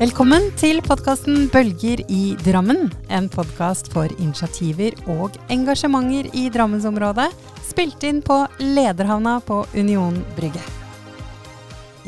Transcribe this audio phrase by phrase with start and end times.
[0.00, 2.86] Velkommen til podkasten Bølger i Drammen.
[3.12, 7.26] En podkast for initiativer og engasjementer i Drammensområdet.
[7.68, 10.62] Spilt inn på Lederhavna på Union Brygge.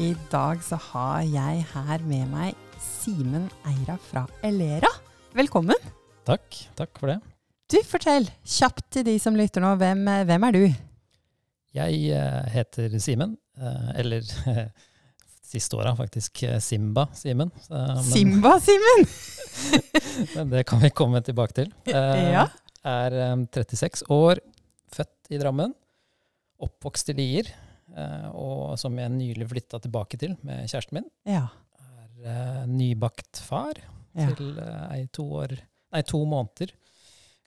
[0.01, 4.89] I dag så har jeg her med meg Simen Eira fra Elera.
[5.37, 5.77] Velkommen.
[6.25, 6.63] Takk.
[6.79, 7.19] Takk for det.
[7.69, 9.75] Du, fortell kjapt til de som lytter nå.
[9.81, 10.65] Hvem, hvem er du?
[11.77, 13.37] Jeg eh, heter Simen.
[13.61, 14.25] eh, eller
[15.53, 17.53] siste åra faktisk eh, Simba Simen.
[18.07, 19.07] Simba, Simen!
[20.37, 21.73] Men det kan vi komme tilbake til.
[21.87, 22.49] Eh, Ja.
[22.83, 24.41] Er eh, 36 år,
[24.91, 25.75] født i Drammen.
[26.63, 27.51] Oppvokst i Lier.
[27.95, 31.09] eh, Og som jeg nylig flytta tilbake til med kjæresten min.
[31.29, 31.47] Ja.
[31.79, 33.75] Er eh, nybakt far
[34.17, 34.29] ja.
[34.35, 35.59] til eh, ei to år
[35.93, 36.71] Nei, to måneder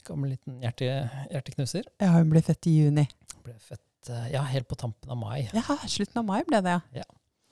[0.06, 0.86] gammel liten hjerte,
[1.32, 1.82] hjerteknuser.
[1.98, 3.02] Ja, hun ble født i juni.
[3.42, 5.48] Ble født eh, ja, helt på tampen av mai.
[5.50, 7.02] Ja, slutten av mai ble det, ja.
[7.02, 7.08] Ja.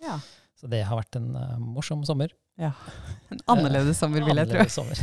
[0.07, 0.19] ja.
[0.65, 2.33] Så det har vært en uh, morsom sommer.
[3.35, 4.63] En annerledes sommer, vil jeg tro.
[4.63, 5.03] Annerledes.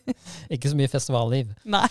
[0.54, 1.50] Ikke så mye festivalliv.
[1.74, 1.88] Nei.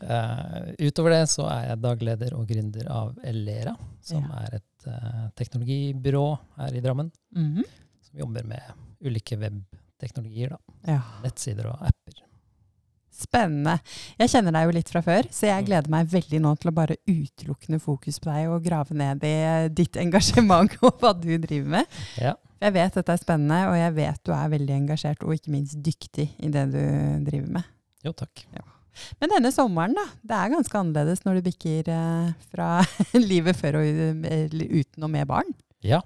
[0.00, 4.40] Uh, utover det så er jeg dagleder og gründer av Elera, som Ja.
[4.46, 6.24] er et uh, teknologibyrå
[6.56, 7.12] her i Drammen.
[7.36, 7.66] Mhm.
[8.08, 8.72] Som jobber med
[9.04, 10.56] ulike webteknologier.
[10.56, 10.78] da.
[10.96, 11.02] Ja.
[11.22, 12.22] Nettsider og apper.
[13.20, 13.74] Spennende.
[14.18, 15.66] Jeg kjenner deg jo litt fra før, så jeg Mm.
[15.68, 19.34] gleder meg veldig nå til å bare utelukkende fokus på deg og grave ned i
[19.68, 21.86] ditt engasjement og hva du driver med.
[22.16, 22.34] Ja.
[22.60, 25.78] Jeg vet dette er spennende, og jeg vet du er veldig engasjert og ikke minst
[25.84, 26.80] dyktig i det du
[27.30, 27.64] driver med.
[28.04, 28.46] Jo, takk.
[29.20, 30.04] Men denne sommeren, da.
[30.26, 32.70] Det er ganske annerledes når du bikker eh, fra
[33.30, 35.52] livet før og uten og med barn.
[35.84, 36.00] Ja.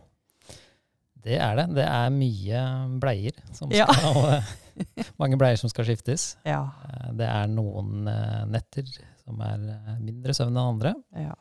[1.24, 1.68] Det er det.
[1.78, 2.60] Det er mye
[3.00, 4.42] bleier som skal Ja.
[5.22, 6.34] Mange bleier som skal skiftes.
[6.48, 6.62] Ja.
[6.88, 8.88] Eh, Det er noen eh, netter
[9.24, 10.94] som er eh, mindre søvn enn andre.
[11.16, 11.34] ja.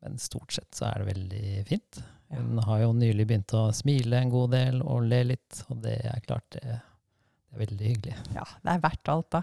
[0.00, 1.98] Men stort sett så er det veldig fint.
[2.32, 2.38] Ja.
[2.40, 5.98] Hun har jo nylig begynt å smile en god del og le litt, og det
[6.08, 6.62] er klart det,
[7.52, 8.14] er veldig hyggelig.
[8.32, 8.46] ja.
[8.64, 9.42] Det er verdt alt, da.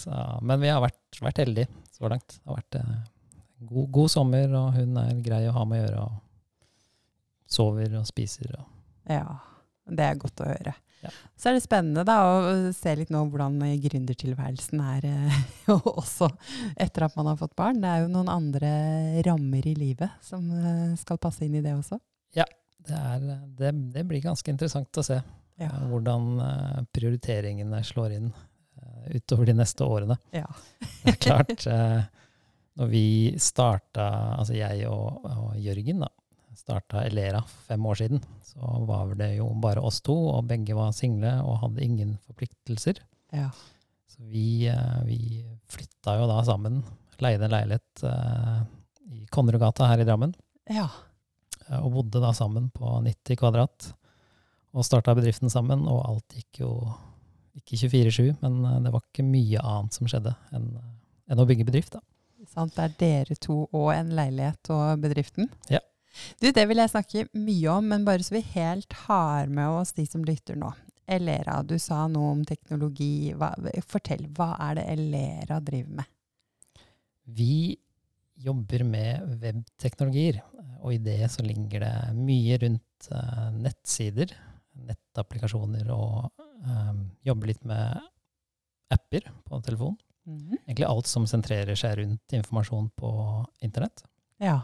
[0.00, 0.10] Så,
[0.42, 2.34] men vi har vært, vært heldige så langt.
[2.40, 2.90] Det har vært eh,
[3.60, 6.02] en god, god sommer, og hun er grei å ha med å gjøre.
[6.08, 8.50] og Sover og spiser.
[8.58, 8.66] Og,
[9.14, 9.36] Ja,
[9.90, 10.74] det er godt å høre.
[11.04, 11.10] Ja.
[11.36, 15.38] Så er det spennende da, å se litt nå hvordan gründertilværelsen er eh,
[15.74, 16.30] også
[16.80, 17.82] etter at man har fått barn.
[17.82, 18.70] Det er jo noen andre
[19.26, 22.00] rammer i livet som eh, skal passe inn i det også.
[22.84, 23.28] det, er,
[23.60, 25.20] det, det blir ganske interessant å se
[25.60, 25.68] Ja.
[25.68, 26.32] eh, hvordan
[26.96, 28.32] prioriteringene slår inn
[29.14, 30.16] utover de neste årene.
[30.32, 30.46] Ja.
[31.04, 31.64] Det er klart,
[32.80, 33.04] når vi
[33.40, 34.06] starta,
[34.40, 36.08] altså jeg og, og Jørgen da,
[36.58, 40.76] starta Elera for fem år siden, så var det jo bare oss to, og begge
[40.76, 43.00] var single og hadde ingen forpliktelser.
[43.34, 43.50] Ja.
[44.10, 45.18] Så vi, eh, vi
[45.70, 46.82] flytta jo da sammen,
[47.22, 48.62] leide en leilighet eh,
[49.14, 50.34] i Konnerudgata her i Drammen,
[50.70, 50.88] ja.
[51.68, 53.90] eh, og bodde da sammen på 90 kvadrat,
[54.74, 56.74] og starta bedriften sammen, og alt gikk jo
[57.54, 60.72] ikke 24-7, men det var ikke mye annet som skjedde enn
[61.30, 61.96] enn å bygge bedrift.
[61.96, 62.02] da.
[62.50, 65.48] Sant, det er dere to og en leilighet og bedriften.
[65.72, 65.80] Ja.
[66.40, 69.94] Du, det vil jeg snakke mye om, men bare så vi helt har med oss
[69.96, 70.72] de som lytter nå.
[71.04, 73.32] Elera, du sa noe om teknologi.
[73.36, 73.50] Hva,
[73.88, 76.10] fortell, hva er det Elera driver med?
[77.24, 77.76] Vi
[78.44, 80.40] jobber med webteknologier,
[80.80, 84.32] og i det så ligger det mye rundt uh, nettsider,
[84.84, 86.32] nettapplikasjoner, og
[86.64, 88.00] um, jobber litt med
[88.94, 89.96] apper på telefon.
[90.64, 93.10] Egentlig alt som sentrerer seg rundt informasjon på
[93.64, 94.04] internett.
[94.42, 94.62] Ja.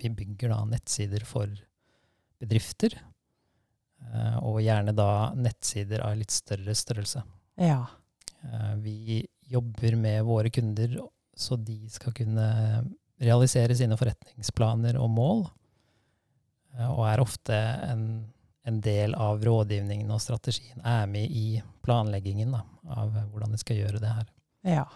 [0.00, 1.50] Vi bygger da nettsider for
[2.40, 2.94] bedrifter,
[4.08, 7.22] eh, og gjerne da nettsider av litt større størrelse.
[7.60, 7.82] Ja.
[8.44, 11.00] Eh, Vi jobber med våre kunder
[11.36, 12.46] så de skal kunne
[13.20, 15.44] realisere sine forretningsplaner og mål,
[16.76, 17.56] eh, og er ofte
[17.90, 18.04] en,
[18.64, 22.64] en del av rådgivningen og strategien, er med i planleggingen da,
[22.96, 24.26] av hvordan de skal gjøre det her.
[24.76, 24.88] ja.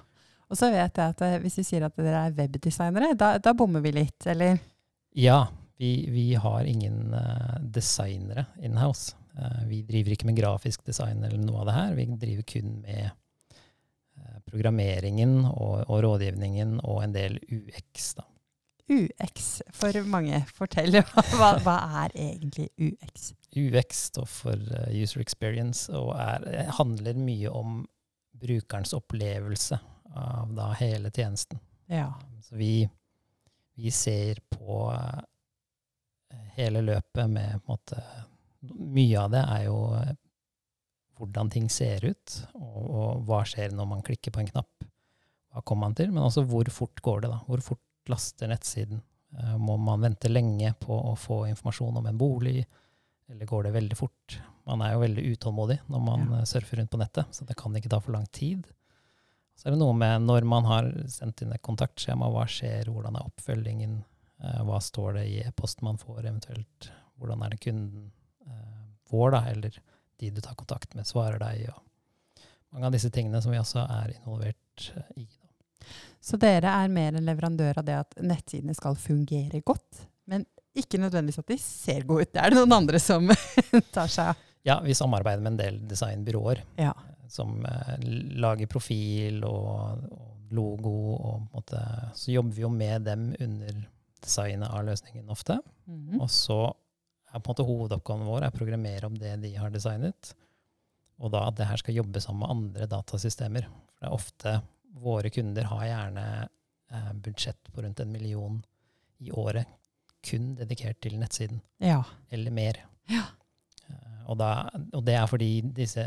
[0.53, 3.81] Og så vet jeg at hvis vi sier at dere er webdesignere, da, da bommer
[3.83, 4.59] vi litt, eller?
[5.17, 9.17] Ja, vi, vi har ingen eh, designere in-house.
[9.39, 11.95] Eh, vi driver ikke med grafisk design eller noe av det her.
[11.95, 18.09] Vi driver kun med eh, programmeringen og, og rådgivningen og en del UX.
[18.19, 18.27] Da.
[18.91, 20.43] UX for mange.
[20.51, 20.99] Fortell,
[21.39, 23.31] hva, hva er egentlig UX?
[23.55, 27.85] UX står for User Experience og er, handler mye om
[28.43, 29.79] brukerens opplevelse
[30.11, 31.63] av da hele tjenesten.
[31.87, 32.11] Ja.
[32.43, 32.89] Så vi,
[33.77, 35.23] vi ser på eh,
[36.59, 38.03] hele løpet med måte
[38.65, 40.15] Mye av det er jo eh,
[41.19, 44.87] hvordan ting ser ut, og, og hva skjer når man klikker på en knapp.
[45.53, 46.09] Hva kommer man til?
[46.11, 47.43] Men også hvor fort går det, da?
[47.47, 49.03] Hvor fort laster nettsiden?
[49.37, 52.65] Eh, Må man vente lenge på å få informasjon om en bolig,
[53.31, 54.39] Eller går det veldig fort?
[54.69, 56.45] Man er jo veldig utålmodig når man Ja.
[56.45, 58.67] surfer rundt på nettet, så det kan ikke ta for lang tid.
[59.55, 63.17] Så er det noe med når man har sendt inn et kontaktskjema, hva skjer, hvordan
[63.19, 64.01] er oppfølgingen,
[64.43, 66.91] eh, hva står det i e-posten man får eventuelt,
[67.21, 68.09] hvordan er det kunden
[68.49, 69.79] eh, vår, da, eller
[70.21, 73.85] de du tar kontakt med, svarer deg, og mange av disse tingene som vi også
[73.87, 75.29] er involvert eh, i.
[76.25, 80.99] Så dere er mer en leverandør av det at nettsidene skal fungere godt, men ikke
[80.99, 82.33] nødvendigvis at de ser gode ut.
[82.35, 83.29] Det er det noen andre som
[83.95, 84.45] tar seg av.
[84.65, 86.95] Ja, vi samarbeider med en del designbyråer Ja.
[87.33, 87.97] Som eh,
[88.41, 91.81] lager profil og, og logo, og måte,
[92.15, 93.81] så jobber vi jo med dem under
[94.25, 95.59] designet av løsningen ofte.
[95.91, 96.21] Mhm.
[96.21, 96.59] Og så
[97.35, 100.35] er på en måte hovedoppgaven vår å programmere om det de har designet,
[101.19, 103.67] og da at det her skal jobbe sammen med andre datasystemer.
[103.95, 104.55] For det er ofte
[105.05, 108.61] våre kunder har gjerne eh, budsjett på rundt en million
[109.19, 109.67] i året
[110.25, 112.03] kun dedikert til nettsiden, Ja.
[112.33, 112.79] eller mer.
[113.11, 113.25] Ja.
[113.89, 116.05] Eh, og, da, og det er fordi disse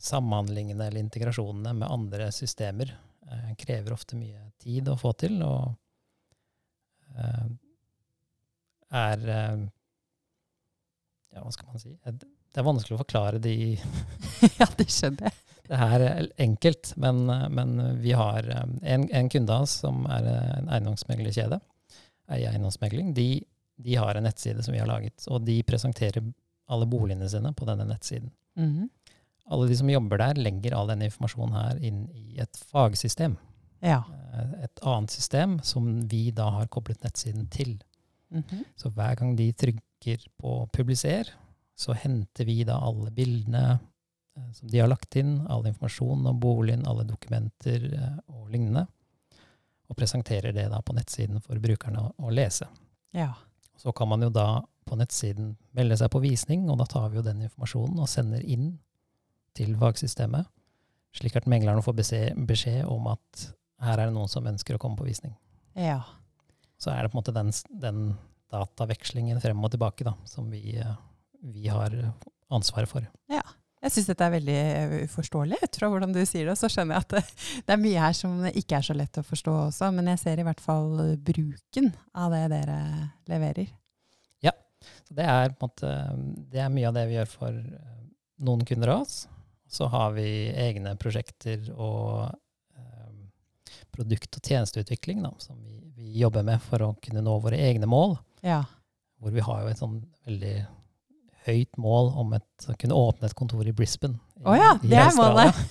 [0.00, 2.92] samhandlingene eller integrasjonene med andre systemer
[3.30, 5.74] eh, krever ofte mye tid å få til, og
[7.16, 7.46] eh,
[9.00, 9.60] er eh,
[11.30, 11.92] Ja, hva skal man si?
[12.04, 12.16] Eh,
[12.50, 13.54] Det er vanskelig å forklare de
[14.60, 15.38] ja, det skjønner jeg.
[15.70, 16.02] Det er
[16.42, 17.20] enkelt, men,
[17.54, 18.64] men vi har eh,
[18.94, 21.60] en, en kunde av oss som er en eiendomsmeglerkjede,
[22.34, 23.28] eier eiendomsmegling, de,
[23.78, 26.24] de har en nettside som vi har laget, og de presenterer
[26.70, 28.32] alle boligene sine på denne nettsiden.
[28.58, 28.88] Mhm.
[29.46, 33.36] Alle de som jobber der, legger all denne informasjonen her inn i et fagsystem.
[33.80, 34.02] Ja.
[34.34, 37.78] Eh, Et annet system som vi da har koblet nettsiden til.
[38.30, 38.64] Mhm.
[38.76, 41.32] Så hver gang de trykker på publiser,
[41.76, 43.80] så henter vi da alle bildene
[44.36, 48.86] eh, som de har lagt inn, all informasjon om boligen, alle dokumenter eh, og lignende,
[49.90, 52.68] og presenterer det da på nettsiden for brukerne å lese.
[53.12, 53.32] ja.
[53.80, 57.16] Så kan man jo da på nettsiden melde seg på visning, og da tar vi
[57.16, 58.74] jo den informasjonen og sender inn
[59.56, 60.48] til fagsystemet,
[61.16, 63.46] slik at meglerne får beskjed, beskjed om at
[63.84, 65.34] her er det noen som ønsker å komme på visning.
[65.78, 66.02] Ja.
[66.80, 67.52] Så er det på en måte den,
[67.82, 68.02] den
[68.52, 70.76] datavekslingen frem og tilbake da, som vi,
[71.40, 71.96] vi har
[72.52, 73.08] ansvaret for.
[73.32, 73.44] Ja.
[73.80, 76.56] Jeg syns dette er veldig eh, uforståelig ut fra hvordan du sier det.
[76.60, 77.22] Så skjønner jeg at det,
[77.64, 80.42] det er mye her som ikke er så lett å forstå også, men jeg ser
[80.42, 82.76] i hvert fall bruken av det dere
[83.32, 83.72] leverer.
[84.80, 85.90] Så det er, måte,
[86.50, 88.00] det er mye av det vi gjør for eh,
[88.46, 89.16] noen kunder av oss.
[89.70, 90.24] Så har vi
[90.58, 92.26] egne prosjekter og
[92.74, 93.12] eh,
[93.94, 97.86] produkt- og tjenesteutvikling da, som vi, vi jobber med for å kunne nå våre egne
[97.90, 98.16] mål.
[98.42, 98.64] Ja.
[99.20, 100.54] Hvor vi har jo et sånn veldig
[101.46, 104.18] høyt mål om et, å kunne åpne et kontor i Brisbane.
[104.40, 105.62] i- oh ja, det er målet.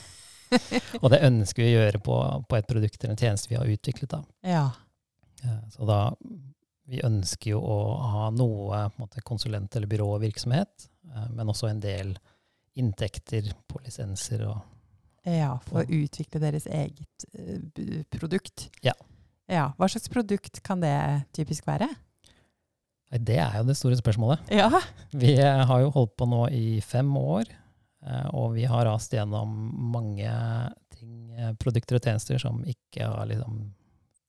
[1.04, 2.16] og det ønsker vi å gjøre på,
[2.50, 4.16] på et produkt eller en tjeneste vi har utviklet.
[4.16, 4.24] da.
[4.48, 4.64] Ja.
[5.76, 6.00] Så da
[6.90, 7.76] vi ønsker jo å
[8.16, 12.16] ha noe måte, konsulent- eller byråvirksomhet, eh, men også en del
[12.80, 14.60] inntekter på lisenser og
[15.28, 15.56] ja.
[15.68, 18.70] For å utvikle deres eget eh, produkt.
[18.86, 18.94] Ja.
[19.52, 19.70] ja.
[19.78, 20.96] Hva slags produkt kan det
[21.36, 21.90] typisk være?
[23.10, 24.52] Nei, Det er jo det store spørsmålet.
[24.56, 24.70] Ja.
[25.24, 27.52] Vi eh, har jo holdt på nå i fem år,
[28.06, 29.54] eh, og vi har rast gjennom
[29.94, 30.32] mange
[30.96, 31.28] ting,
[31.62, 33.62] produkter og tjenester som ikke har liksom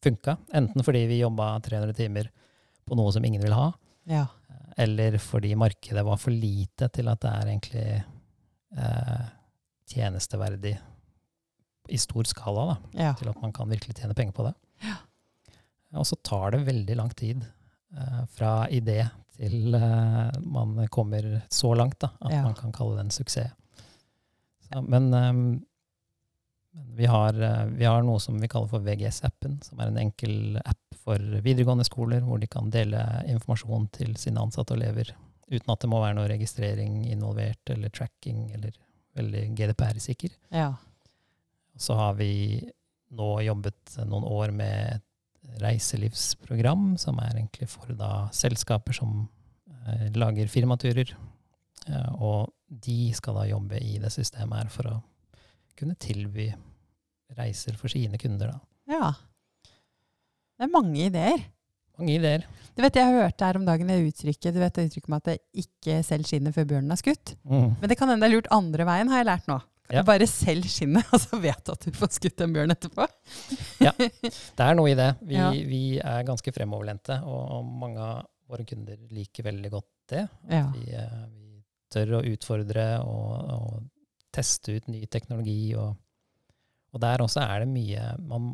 [0.05, 0.37] funka.
[0.57, 2.31] Enten fordi vi jobba 300 timer
[2.89, 3.67] på noe som ingen vil ha,
[4.09, 4.27] Ja.
[4.81, 7.89] eller fordi markedet var for lite til at det er egentlig
[8.77, 9.29] eh,
[9.91, 10.75] tjenesteverdig
[11.91, 13.15] i stor skala, da, ja.
[13.19, 14.55] til at man kan virkelig tjene penger på det.
[15.99, 17.43] Og så tar det veldig lang tid
[17.97, 19.01] eh, fra idé
[19.35, 22.43] til eh, man kommer så langt da, at Ja.
[22.47, 23.51] man kan kalle det en suksess.
[24.69, 25.43] Så, men ehm,
[26.95, 30.61] vi har, eh, vi har noe som vi kaller for VGS-appen, som er en enkel
[30.63, 35.11] app for videregående skoler, hvor de kan dele informasjon til sine ansatte og elever,
[35.51, 38.77] uten at det må være noe registrering involvert, eller tracking, eller
[39.19, 40.37] veldig GDPR-sikker.
[40.55, 40.73] ja.
[41.81, 42.61] Så har vi
[43.17, 49.23] nå jobbet noen år med et reiselivsprogram, som er egentlig for da selskaper som
[49.87, 51.15] eh, lager firmaturer.
[51.87, 54.99] Eh, og de skal da jobbe i det systemet her for å
[55.79, 56.51] kunne tilby
[57.39, 58.53] reiser for sine kunder.
[58.53, 58.61] Da.
[58.99, 59.11] ja.
[60.61, 61.47] Det er mange ideer.
[62.01, 62.47] Mange ideer.
[62.77, 65.29] Du vet, Jeg hørte her om dagen det uttrykket du vet det uttrykket med at
[65.35, 67.35] det ikke selv skinnet før bjørnen er skutt.
[67.45, 67.75] Mm.
[67.81, 69.59] Men det kan hende det er lurt andre veien, har jeg lært nå.
[69.91, 70.05] Ja.
[70.07, 73.07] Bare selv skinnet, og så vet du at du får skutt en bjørn etterpå.
[73.87, 75.09] ja, Det er noe i det.
[75.27, 75.51] Vi, Ja.
[75.51, 80.25] vi er ganske fremoverlente, og, og mange av våre kunder liker veldig godt det.
[80.47, 80.65] At Ja.
[80.75, 83.83] vi, eh, vi tør å utfordre og, og
[84.33, 85.75] teste ut ny teknologi.
[85.75, 85.97] Og,
[86.95, 88.53] og der også er det mye man,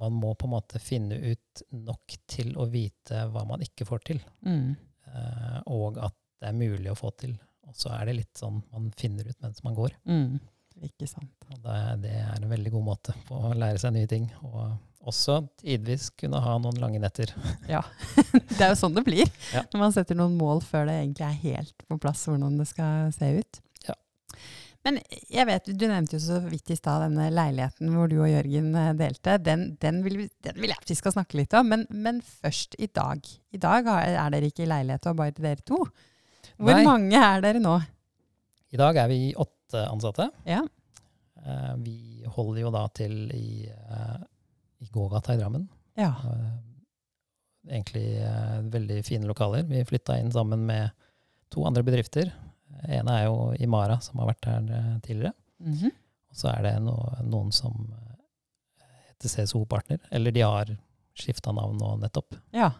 [0.00, 4.04] man må på en måte finne ut nok til å vite hva man ikke får
[4.08, 4.20] til.
[4.46, 4.70] Mm.
[5.12, 7.34] Eh, og at det er mulig å få til.
[7.68, 9.94] Og så er det litt sånn man finner ut mens man går.
[10.08, 10.38] Mm.
[10.88, 11.34] Ikke sant.
[11.52, 14.30] Og det, det er en veldig god måte på å lære seg nye ting.
[14.48, 14.72] Og
[15.12, 17.32] også tidvis kunne ha noen lange netter.
[17.74, 17.82] Ja.
[18.56, 19.62] Det er jo sånn det blir Ja.
[19.72, 23.12] når man setter noen mål før det egentlig er helt på plass hvordan det skal
[23.14, 23.60] se ut.
[24.82, 24.98] Men
[25.30, 28.72] jeg vet, du nevnte jo så vidt i stad denne leiligheten hvor du og Jørgen
[28.78, 29.36] eh, delte.
[29.42, 32.74] Den, den, vil, den vil jeg at vi skal snakke litt om, men, men først
[32.82, 33.22] i dag.
[33.54, 35.78] I dag er dere ikke i leilighet og bare dere to.
[36.58, 36.82] Hvor Nei.
[36.86, 37.76] mange er dere nå?
[38.72, 40.28] I dag er vi åtte ansatte.
[40.48, 40.64] Ja.
[41.38, 41.96] Eh, vi
[42.34, 44.20] holder jo da til i, eh,
[44.82, 45.68] i gågata i Drammen.
[46.00, 46.10] Ja.
[47.68, 48.06] Egentlig
[48.72, 49.62] veldig fine lokaler.
[49.68, 50.90] Vi flytta inn sammen med
[51.52, 52.32] to andre bedrifter.
[52.88, 55.00] Ene er jo Imara, som har vært her tidligere.
[55.02, 55.34] tidligere.
[55.62, 55.92] -hmm.
[56.32, 56.96] Og så er det no,
[57.28, 60.00] noen som eh, heter CSO Partner.
[60.10, 60.72] Eller de har
[61.14, 62.70] skifta navn nå nettopp, ja.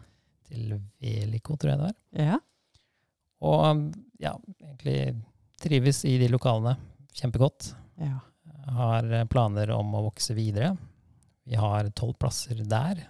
[0.49, 2.25] til Velico, tror jeg det er.
[2.31, 2.39] Ja.
[3.43, 3.93] Og
[4.23, 4.33] ja,
[4.63, 5.15] egentlig
[5.61, 6.77] trives i de lokalene
[7.13, 7.75] kjempegodt.
[8.01, 8.19] ja.
[8.63, 10.69] Har eh, planer om å vokse videre.
[11.43, 13.03] Vi har tolv plasser der.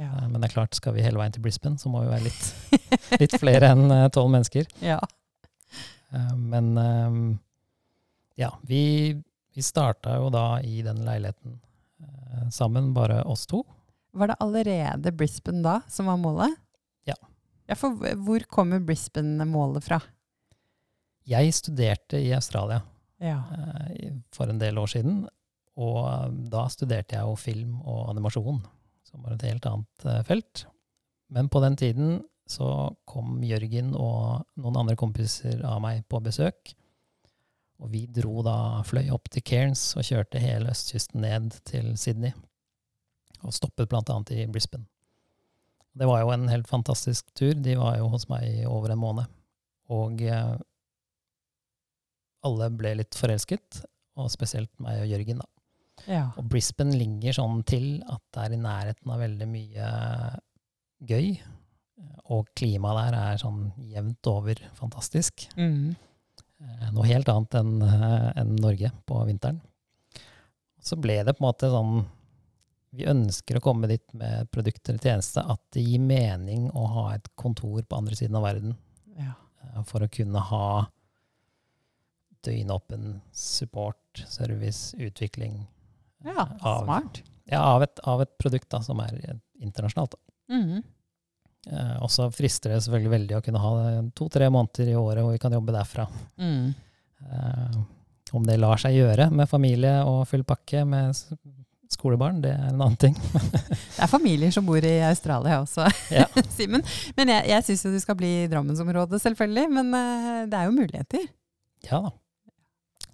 [0.00, 0.08] ja.
[0.08, 2.24] Eh, Men det er klart, skal vi hele veien til Brisbane, så må vi være
[2.24, 4.66] litt, litt flere enn eh, tolv mennesker.
[4.90, 4.98] ja.
[6.12, 7.36] Eh, Men eh,
[8.36, 8.82] ja, vi,
[9.54, 11.58] vi starta jo da i den leiligheten
[12.00, 13.62] eh, sammen, bare oss to.
[14.16, 16.54] Var det allerede Brisbane da som var målet?
[17.08, 17.16] Ja.
[17.68, 20.00] Ja, for hvor kommer Brisbane-målet fra?
[21.26, 22.82] Jeg studerte i Australia
[23.18, 23.40] Ja.
[24.32, 25.24] for en del år siden,
[25.76, 28.60] og da studerte jeg jo film og animasjon,
[29.08, 30.66] som var et helt annet felt.
[31.28, 36.74] Men på den tiden så kom Jørgen og noen andre kompiser av meg på besøk.
[37.82, 42.32] Og vi dro da, fløy opp til Cairns og kjørte hele østkysten ned til Sydney.
[43.42, 44.86] Og stoppet annet i Brisbane.
[45.96, 47.54] Det var jo en helt fantastisk tur.
[47.56, 49.36] De var jo hos meg i over en måned.
[49.92, 50.56] Og eh,
[52.46, 53.82] alle ble litt forelsket,
[54.16, 55.48] og spesielt meg og Jørgen, da.
[56.08, 56.24] ja.
[56.38, 59.90] Og Brisbane ligger sånn til at det er i nærheten av veldig mye
[61.06, 61.30] gøy.
[62.32, 65.46] Og klimaet der er sånn jevnt over fantastisk.
[65.56, 65.94] Mm.
[66.60, 69.60] Eh, Noe helt annet enn en Norge på vinteren.
[70.82, 71.94] Så ble det på en måte sånn
[72.96, 77.06] Vi ønsker å komme dit med produkter og tjenester at det gir mening å ha
[77.16, 78.76] et kontor på andre siden av verden
[79.18, 79.32] ja.
[79.66, 80.68] eh, for å kunne ha
[82.46, 85.66] døgnåpen support, service, utvikling
[86.24, 87.22] Ja, av, smart.
[87.50, 90.14] ja, av, et, av et produkt da, som er eh, internasjonalt.
[90.48, 90.80] Mm.
[91.66, 93.74] Eh, og så frister det selvfølgelig veldig å kunne ha
[94.16, 96.06] to-tre måneder i året hvor vi kan jobbe derfra.
[96.38, 96.74] Mm.
[97.26, 97.78] Eh,
[98.36, 101.14] om det lar seg gjøre med familie og full pakke med
[101.90, 103.14] skolebarn, det er en annen ting.
[103.96, 106.26] Det er familier som bor i Australia også, Ja.
[106.56, 106.82] Simen.
[107.16, 109.66] Men jeg, jeg syns jo du skal bli i Drammensområdet, selvfølgelig.
[109.78, 111.28] Men eh, det er jo muligheter.
[111.86, 112.10] Ja da.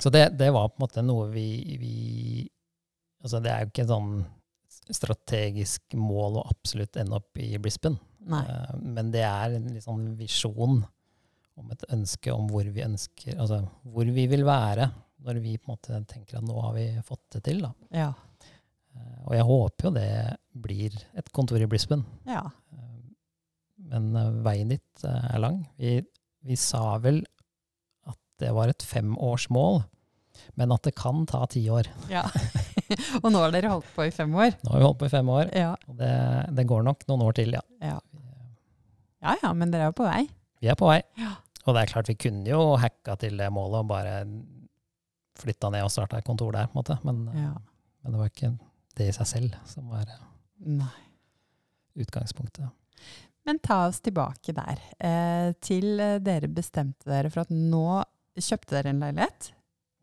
[0.00, 1.46] Så det, det var på en måte noe vi,
[1.78, 1.96] vi
[3.22, 4.14] Altså det er jo ikke et sånn
[4.90, 8.00] strategisk mål å absolutt ende opp i Brisbane.
[8.30, 10.84] Eh, Men det er en litt sånn visjon
[11.58, 14.86] om et ønske om hvor vi ønsker Altså hvor vi vil være
[15.22, 17.60] når vi på en måte tenker at nå har vi fått det til.
[17.62, 17.72] da.
[17.94, 18.08] Ja.
[18.94, 22.04] Eh, Og jeg håper jo det blir et kontor i Brisbane.
[22.26, 22.44] ja.
[22.72, 22.88] Eh,
[23.92, 24.12] Men
[24.44, 25.66] veien dit er lang.
[25.78, 26.00] Vi,
[26.46, 27.24] vi sa vel
[28.08, 29.82] at det var et femårsmål,
[30.56, 31.86] men at det kan ta ti år.
[32.10, 32.22] ja.
[33.22, 34.54] Og nå har dere holdt på i fem år.
[34.64, 35.74] Nå har vi holdt på i fem år, Ja.
[35.88, 36.12] og det,
[36.56, 37.60] det går nok noen år til, ja.
[37.82, 37.98] Ja.
[39.22, 40.24] Ja ja, men dere er jo på vei.
[40.62, 41.00] Vi er på vei.
[41.18, 41.32] Ja.
[41.66, 44.16] Og det er klart, vi kunne jo hacka til det målet og bare
[45.38, 46.98] flytta ned og starta et kontor der, på en måte.
[47.06, 47.52] Men, Ja.
[48.02, 48.52] men det var ikke
[48.98, 50.24] det i seg selv som var eh,
[50.66, 50.90] Nei.
[52.02, 52.68] utgangspunktet.
[53.44, 54.78] Men ta oss tilbake der.
[55.02, 58.02] Eh, til eh, dere bestemte dere for at nå
[58.38, 59.48] kjøpte dere en leilighet.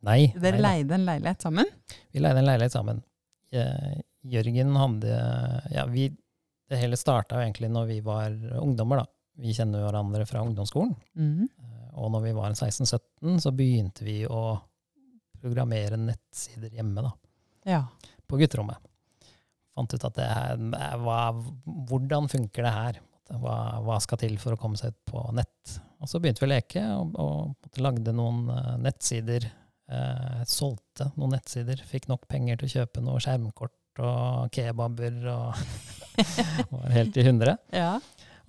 [0.07, 0.19] Nei.
[0.35, 1.69] Dere nei leide en leilighet sammen.
[2.13, 3.03] Vi leide en leilighet sammen.
[3.51, 3.99] Eh,
[4.29, 5.13] Jørgen hadde
[5.73, 6.09] Ja, vi
[6.69, 9.05] Det hele starta jo egentlig når vi var ungdommer, da.
[9.39, 10.95] Vi kjenner hverandre fra ungdomsskolen.
[11.17, 11.47] Mhm.
[11.57, 14.59] Eh, Og når vi var 16-17, så begynte vi å
[15.41, 17.11] programmere nettsider hjemme, da.
[17.65, 17.81] Ja.
[18.27, 18.77] På gutterommet.
[19.75, 21.19] Fant ut at det her eh, hva,
[21.89, 22.99] Hvordan funker det her?
[23.29, 25.75] Hva, hva skal til for å komme seg ut på nett?
[26.01, 29.49] Og så begynte vi å leke, og, og lagde noen eh, nettsider.
[29.89, 31.81] Eh, solgte noen nettsider.
[31.89, 35.63] Fikk nok penger til å kjøpe noe skjermkort og kebaber og
[36.73, 37.57] var helt i hundre.
[37.75, 37.97] ja.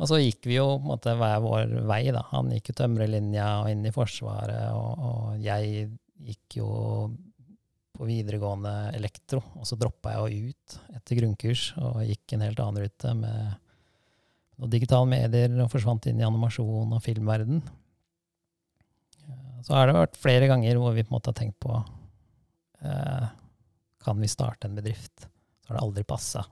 [0.01, 2.07] Og så gikk vi jo på en måte hver vår vei.
[2.09, 2.23] da.
[2.31, 5.91] Han gikk jo tømrerlinja og inn i Forsvaret, og, og jeg
[6.25, 6.69] gikk jo
[8.01, 9.43] på videregående elektro.
[9.61, 13.59] Og så droppa jeg jo ut etter grunnkurs og gikk en helt annen rute med
[14.61, 17.61] noen digitale medier og forsvant inn i animasjon og filmverden.
[19.67, 23.27] Så har det vært flere ganger hvor vi på en måte har tenkt på eh,
[24.01, 25.29] Kan vi starte en bedrift?
[25.61, 26.47] Så har det aldri passa.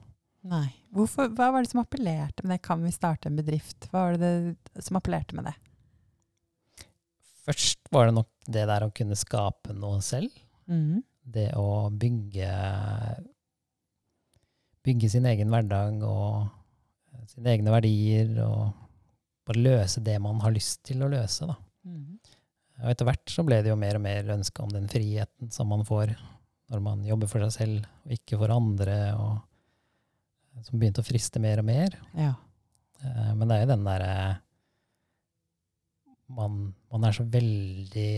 [0.47, 0.67] Nei.
[0.95, 2.63] Hvorfor, hva var det som appellerte med det?
[2.65, 3.89] Kan vi starte en bedrift?
[3.91, 4.31] Hva var det,
[4.71, 5.55] det som appellerte med det?
[7.49, 10.31] Først var det nok det der å kunne skape noe selv.
[10.69, 11.01] Mm.
[11.29, 12.53] Det å bygge
[14.79, 16.47] Bygge sin egen hverdag og
[17.29, 18.31] sine egne verdier.
[18.45, 18.69] Og
[19.49, 21.49] bare løse det man har lyst til å løse.
[21.49, 21.57] da.
[21.83, 22.15] Mm.
[22.79, 25.67] Og etter hvert så ble det jo mer og mer ønske om den friheten som
[25.73, 26.15] man får
[26.69, 29.39] når man jobber for seg selv og ikke for andre, og
[30.67, 31.95] som begynte å friste mer og mer.
[32.17, 32.33] Ja.
[33.03, 34.13] Eh, Men det er jo den derre
[36.29, 36.59] man,
[36.91, 38.11] man er så veldig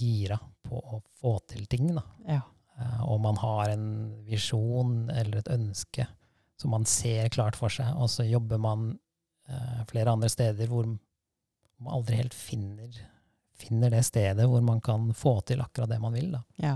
[0.00, 2.04] gira på å få til ting, da.
[2.28, 2.40] Ja.
[2.78, 3.86] Eh, Og man har en
[4.28, 6.06] visjon eller et ønske
[6.60, 8.90] som man ser klart for seg, og så jobber man
[9.48, 10.86] eh, flere andre steder hvor
[11.80, 12.92] man aldri helt finner,
[13.56, 16.30] finner det stedet hvor man kan få til akkurat det man vil.
[16.36, 16.42] Da.
[16.60, 16.74] Ja.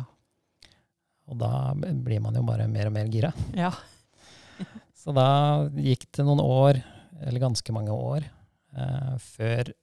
[1.29, 3.33] Og da blir man jo bare mer og mer gira.
[3.57, 3.73] ja.
[5.05, 5.29] Så da
[5.77, 6.79] gikk det noen år,
[7.21, 8.25] eller ganske mange år,
[8.73, 9.75] eh, før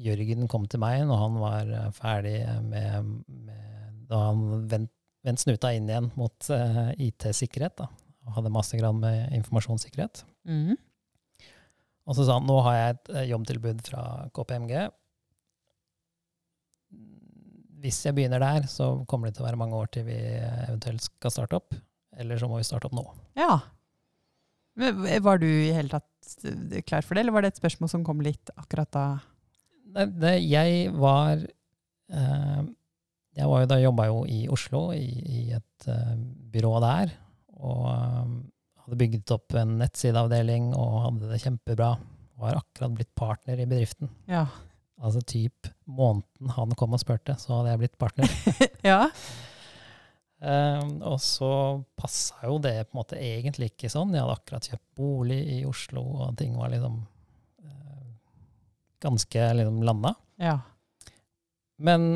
[0.00, 4.92] Jørgen kom til meg når han var eh, ferdig med, med Da han vendt,
[5.26, 10.22] vendt snuta inn igjen mot eh, IT-sikkerhet, og hadde mastergrad med informasjonssikkerhet.
[10.48, 10.78] Mm.
[12.08, 14.72] Og så sa han nå har jeg et eh, jobbtilbud fra KPMG.
[17.84, 21.04] Hvis jeg begynner der, så kommer det til å være mange år til vi eventuelt
[21.04, 21.76] skal starte opp.
[22.16, 23.04] Eller så må vi starte opp nå.
[23.38, 23.60] ja.
[24.78, 27.90] Men var du i hele tatt eh, klar for det, eller var det et spørsmål
[27.92, 29.06] som kom litt akkurat da?
[29.90, 32.62] Det, det, jeg var eh,
[33.38, 35.08] Jeg var jo da jobba jo i Oslo, i,
[35.40, 36.16] i et eh,
[36.54, 37.12] byrå der.
[37.60, 38.32] Og eh,
[38.84, 41.92] hadde bygget opp en nettsideavdeling og hadde det kjempebra.
[42.40, 44.10] Var akkurat blitt partner i bedriften.
[44.30, 44.46] Ja.
[45.00, 48.32] Altså typ måneden han kom og spurte, så hadde jeg blitt partner.
[48.92, 49.06] ja.
[50.40, 51.52] Eh, og så
[52.00, 54.14] passa jo det på en måte egentlig ikke sånn.
[54.16, 56.96] Jeg hadde akkurat kjøpt bolig i Oslo, og ting var liksom
[57.66, 58.06] eh,
[59.04, 60.14] ganske liksom landa.
[60.40, 60.56] Ja.
[61.80, 62.08] Men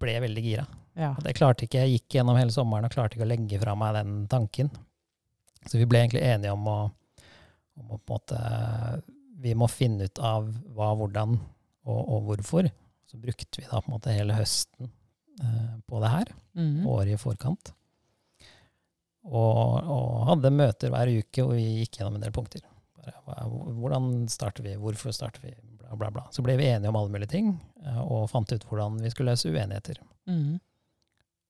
[0.00, 0.66] ble veldig gira.
[0.94, 1.12] Ja.
[1.20, 3.96] Det klarte ikke, Jeg gikk gjennom hele sommeren og klarte ikke å legge fra meg
[3.98, 4.70] den tanken.
[5.64, 6.78] Så vi ble egentlig enige om å,
[7.80, 8.40] om å på en måte
[9.44, 12.68] Vi må finne ut av hva, hvordan og, og hvorfor.
[13.10, 14.92] Så brukte vi da på en måte hele høsten
[15.86, 16.84] på det her, Mm.
[16.86, 17.72] året i forkant.
[19.24, 22.60] Og, og hadde møter hver uke, og vi gikk gjennom en del punkter.
[23.26, 26.24] Bare, hvordan starter vi, hvorfor starter vi, bla, bla, bla.
[26.32, 27.50] Så ble vi enige om alle mulige ting,
[27.84, 29.98] eh, og fant ut hvordan vi skulle løse uenigheter.
[30.28, 30.60] Mm.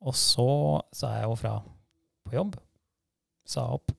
[0.04, 0.48] Og så
[0.94, 1.54] sa jeg jo fra
[2.24, 2.56] på jobb.
[3.46, 3.92] Sa opp.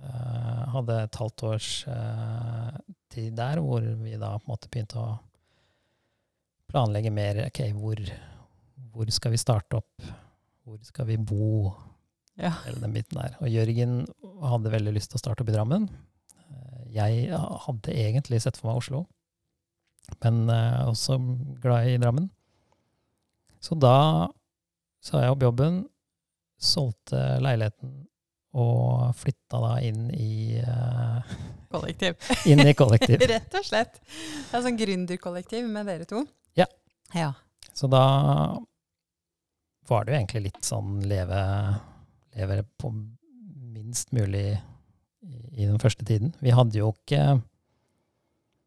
[0.00, 2.78] Eh, hadde et halvt års eh,
[3.12, 5.18] tid der hvor vi da på en måte begynte å
[6.70, 7.42] planlegge mer.
[7.48, 8.00] Ok, hvor,
[8.92, 10.04] hvor skal vi starte opp?
[10.66, 11.70] Hvor skal vi bo?
[12.40, 12.52] Ja.
[12.64, 13.34] Hele den biten der.
[13.42, 14.04] Og Jørgen
[14.46, 15.88] hadde veldig lyst til å starte opp i Drammen.
[16.40, 17.30] Eh, Jeg
[17.66, 19.04] hadde egentlig sett for meg Oslo,
[20.24, 21.18] men eh, også
[21.62, 22.30] glad i Drammen.
[23.60, 24.28] Så da
[25.04, 25.82] sa jeg opp jobben,
[26.60, 27.92] solgte leiligheten
[28.56, 31.20] og flytta da inn i, uh,
[31.70, 32.16] Kollektiv.
[32.50, 33.20] inn i kollektiv.
[33.30, 34.00] Rett og slett.
[34.02, 36.24] Det er sånn gründerkollektiv med dere to.
[36.58, 36.66] Ja.
[37.14, 37.30] Ja.
[37.76, 38.02] Så da
[39.90, 41.40] var det jo egentlig litt sånn leve,
[42.38, 42.92] leve på
[43.74, 44.44] minst mulig
[45.24, 46.32] i, den første tiden.
[46.40, 47.40] Vi hadde jo ikke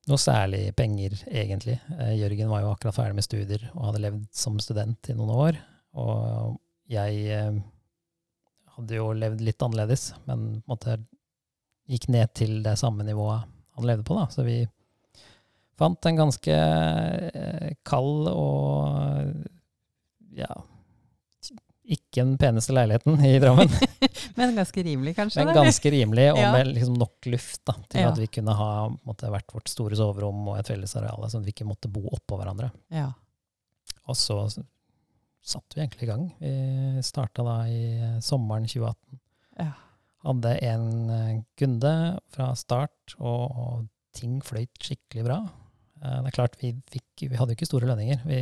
[0.10, 1.78] noe særlig penger, egentlig.
[1.96, 5.32] Eh, Jørgen var jo akkurat ferdig med studier og hadde levd som student i noen
[5.32, 5.60] år.
[6.04, 6.58] Og
[6.92, 7.62] jeg eh,
[8.76, 10.98] hadde jo levd litt annerledes, men på en måte
[11.90, 14.20] gikk ned til det samme nivået han levde på.
[14.20, 14.28] da.
[14.34, 14.60] Så vi
[15.80, 19.34] fant en ganske eh, kald og
[20.34, 20.52] ja
[21.84, 23.70] ikke den peneste leiligheten i Drammen,
[24.40, 25.44] Men ganske rimelig, kanskje?
[25.44, 28.12] men ganske rimelig og med liksom nok luft da, til Ja.
[28.14, 28.70] at vi kunne ha
[29.04, 32.40] måtte, hvert vårt store soverom og et fellesareal, sånn at vi ikke måtte bo oppå
[32.40, 32.70] hverandre.
[32.94, 33.10] Ja.
[34.08, 34.38] Og så
[35.44, 36.24] satte vi egentlig i gang.
[36.40, 37.82] Vi starta da i
[38.24, 39.20] sommeren 2018.
[39.60, 39.72] Ja.
[40.24, 41.94] Hadde en eh, kunde
[42.32, 45.42] fra start, og, og ting fløyt skikkelig bra.
[46.00, 48.40] Eh, Det er klart, vi, fikk, vi hadde jo ikke store lønninger, vi,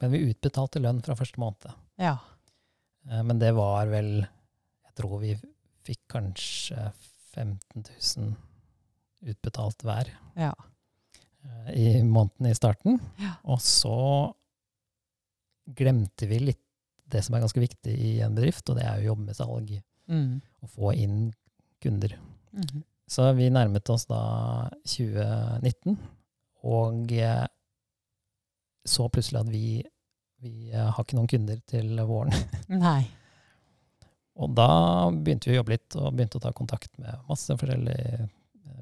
[0.00, 1.72] men vi utbetalte lønn fra første måned.
[1.98, 2.14] ja.
[3.08, 5.34] Eh, Men det var vel Jeg tror vi
[5.86, 6.90] fikk kanskje
[7.32, 7.84] 15
[8.18, 8.34] 000
[9.30, 10.52] utbetalt hver Ja.
[11.44, 12.98] eh, i måneden i starten.
[13.18, 13.34] Ja.
[13.44, 14.34] Og så
[15.76, 16.62] glemte vi litt
[17.10, 19.72] det som er ganske viktig i en bedrift, og det er å jobbe med salg.
[20.10, 20.40] Mm.
[20.62, 21.32] Å få inn
[21.82, 22.16] kunder.
[22.52, 22.82] Mhm.
[23.10, 25.96] Så vi nærmet oss da 2019,
[26.62, 27.10] og
[28.86, 29.64] så plutselig at vi,
[30.40, 32.34] vi eh, har ikke noen kunder til våren.
[32.86, 33.04] Nei.
[34.40, 34.68] Og da
[35.12, 38.28] begynte vi å jobbe litt, og begynte å ta kontakt med masse forskjellige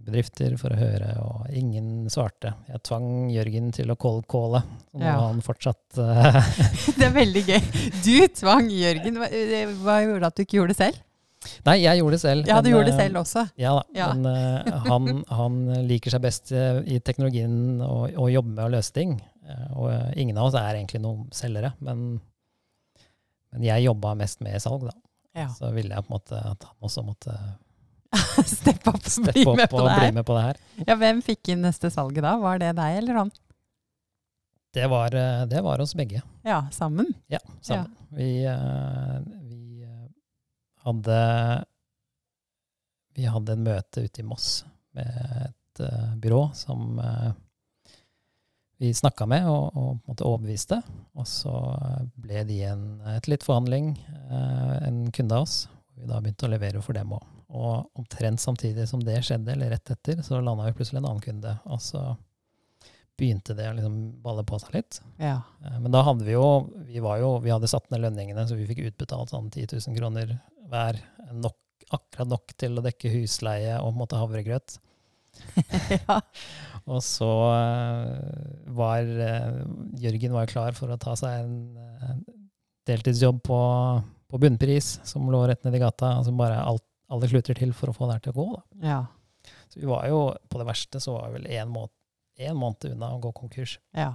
[0.09, 2.55] bedrifter for å høre, og ingen svarte.
[2.71, 4.63] Jeg tvang Jørgen til å cold-calle,
[4.95, 5.19] og nå Ja.
[5.27, 6.39] han fortsatt uh,
[6.99, 7.61] Det er veldig gøy.
[8.07, 9.21] Du tvang Jørgen.
[9.21, 11.05] Hva, eh, hva gjorde at du ikke gjorde det selv?
[11.67, 12.49] Nei, jeg gjorde det selv.
[12.51, 13.45] Ja, du men, gjorde det eh, selv også.
[13.61, 14.09] Ja da, Ja.
[14.15, 18.73] men uh, han, han liker seg best eh, i teknologien og, og jobbe med å
[18.75, 19.19] løse ting.
[19.49, 22.21] Eh, og eh, ingen av oss er egentlig noen selgere, men,
[23.55, 24.95] men jeg jobba mest med salg, da.
[25.39, 25.49] Ja.
[25.55, 27.35] Så ville jeg på en måte at han også måtte
[28.59, 30.63] steppe opp step bli med opp og bli med på det her.
[30.87, 32.35] Ja, hvem fikk inn neste salget da?
[32.41, 33.33] Var det deg eller han?
[34.73, 36.23] Det var, eh, det var oss begge.
[36.43, 37.13] Ja, sammen?
[37.27, 37.95] Ja, sammen.
[38.09, 40.09] Vi, eh, vi eh,
[40.85, 41.65] hadde
[43.15, 45.81] Vi hadde en møte ute i Moss med et
[46.23, 47.01] byrå som
[48.79, 50.79] vi snakka med og, og på en måte overbeviste.
[51.19, 52.85] Og så eh, ble de en,
[53.17, 55.65] etter litt forhandling eh, en kunde av oss.
[55.99, 57.27] Vi da begynte å levere for dem òg.
[57.49, 61.25] Og omtrent samtidig som det skjedde, eller rett etter, så landa vi plutselig en annen
[61.25, 61.55] kunde.
[61.73, 62.03] Og så
[63.19, 65.01] begynte det å liksom balle på seg litt.
[65.19, 65.41] Ja.
[65.65, 66.49] Eh, Men da hadde vi jo
[66.87, 69.99] Vi, var jo, vi hadde satt ned lønningene, så vi fikk utbetalt sånn 10 000
[69.99, 70.37] kroner
[70.71, 71.01] hver.
[71.35, 71.59] Nok,
[71.91, 74.79] akkurat nok til å dekke husleie og på en måte havregrøt.
[75.99, 76.21] ja.
[76.89, 79.57] Og så eh, var eh,
[80.01, 82.15] Jørgen var klar for å ta seg en eh,
[82.89, 83.59] deltidsjobb på,
[84.33, 86.15] på bunnpris, som lå rett nedi gata.
[86.21, 88.49] Altså bare alt, alle kluter til for å få det her til å gå.
[88.55, 88.63] Da.
[88.89, 89.01] Ja.
[89.69, 91.93] Så vi var jo, på det verste, så var vi vel én måned,
[92.49, 93.79] en måned unna å gå konkurs.
[93.97, 94.15] ja.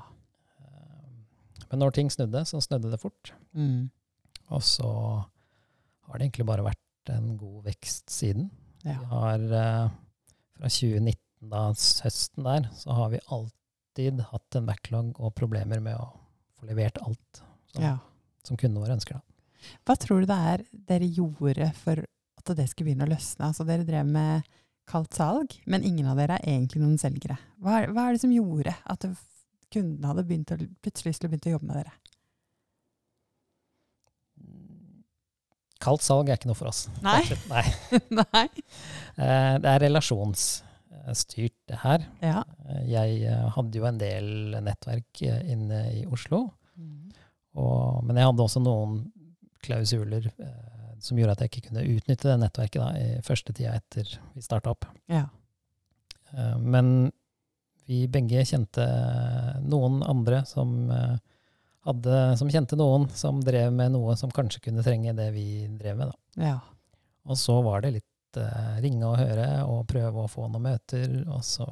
[1.73, 3.31] Men når ting snudde, så snudde det fort.
[3.57, 3.87] Mm.
[4.53, 4.89] Og så
[6.05, 8.51] har det egentlig bare vært en god vekst siden.
[8.85, 8.99] ja.
[8.99, 9.45] Vi har
[10.53, 11.17] fra 2019,
[11.51, 16.09] da høsten der, så har vi alltid hatt en backlog og problemer med å
[16.57, 17.97] få levert alt som, ja.
[18.45, 19.19] som kundene våre ønsker.
[19.19, 19.73] Da.
[19.87, 23.49] Hva tror du det er dere gjorde for at det skulle begynne å løsne?
[23.49, 24.47] Altså Dere drev med
[24.89, 27.37] kaldt salg, men ingen av dere er egentlig noen selgere.
[27.63, 29.05] Hva er, hva er det som gjorde at
[29.73, 31.93] kundene hadde begynt å, plutselig skulle begynt å jobbe med dere?
[35.83, 36.85] Kaldt salg er ikke noe for oss.
[37.03, 37.23] Nei.
[37.51, 37.63] Nei.
[38.19, 38.45] Nei?
[39.19, 39.83] Eh, Det er
[41.03, 42.05] relasjonsstyrt, det her.
[42.21, 42.43] Ja.
[42.69, 44.29] Eh, Jeg eh, hadde jo en del
[44.63, 46.49] nettverk eh, inne i Oslo.
[47.53, 49.11] Og, men jeg hadde også noen
[49.63, 53.75] klausuler eh, som gjorde at jeg ikke kunne utnytte det nettverket da, i første tida
[53.77, 54.87] etter vi starta opp.
[55.11, 55.27] Ja.
[56.33, 57.11] Eh, men
[57.85, 58.85] vi begge kjente
[59.67, 61.17] noen andre som, eh,
[61.85, 65.99] hadde, som kjente noen som drev med noe som kanskje kunne trenge det vi drev
[65.99, 66.13] med.
[66.13, 66.47] Da.
[66.47, 66.57] Ja.
[67.27, 68.09] Og så var det litt
[68.41, 71.67] eh, ringe og høre og prøve å få noen møter, og så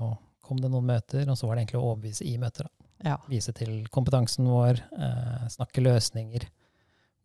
[0.46, 2.70] kom det noen møter, og så var det egentlig å overbevise i møter.
[3.06, 3.16] Ja.
[3.32, 6.46] Vise til kompetansen vår, uh, snakke løsninger,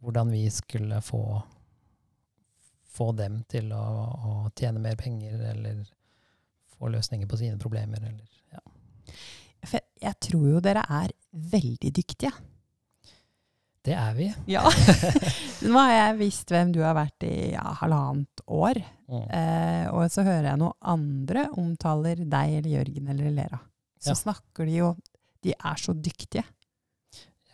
[0.04, 1.20] hvordan vi skulle få,
[2.96, 5.82] få dem til å, å tjene mer penger, eller
[6.76, 8.62] få løsninger på sine problemer, eller ja.
[10.00, 12.30] Jeg tror jo dere er veldig dyktige.
[13.86, 14.26] Det er vi.
[14.50, 14.64] Ja.
[15.70, 18.80] Nå har jeg visst hvem du har vært i ja, halvannet år.
[19.06, 19.22] Mm.
[19.30, 23.60] Eh, og så hører jeg noen andre omtaler deg eller Jørgen eller Lera.
[24.02, 24.18] Så Ja.
[24.18, 24.88] snakker de jo
[25.46, 26.42] De er så dyktige.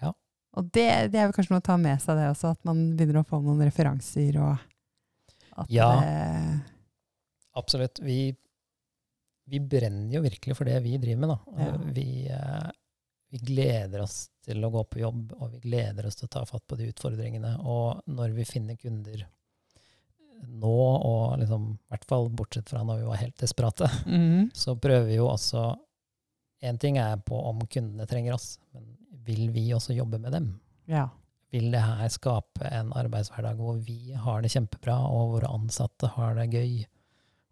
[0.00, 0.14] Ja.
[0.56, 2.78] Og det, det er vel kanskje noe å ta med seg, det også, at man
[2.96, 4.54] begynner å få noen referanser og
[5.60, 5.90] at Ja.
[6.00, 6.62] det
[7.60, 8.00] Absolutt.
[8.00, 8.32] Vi,
[9.52, 11.34] vi brenner jo virkelig for det vi driver med.
[11.34, 11.66] Da.
[11.66, 11.74] Ja.
[11.92, 12.70] Vi, eh,
[13.32, 16.42] vi gleder oss til å gå på jobb, og vi gleder oss til å ta
[16.44, 17.54] fatt på de utfordringene.
[17.64, 19.22] Og når vi finner kunder
[20.42, 20.74] nå,
[21.08, 24.50] og liksom, i hvert fall bortsett fra når vi var helt desperate, mm.
[24.52, 25.70] så prøver vi jo også
[26.62, 28.84] En ting er på om kundene trenger oss, men
[29.26, 30.44] vil vi også jobbe med dem?
[30.86, 31.08] Ja.
[31.50, 36.36] Vil det her skape en arbeidshverdag hvor vi har det kjempebra, og våre ansatte har
[36.38, 36.84] det gøy,